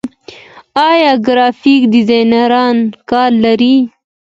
[0.89, 2.77] آیا ګرافیک ډیزاینران
[3.09, 3.75] کار لري؟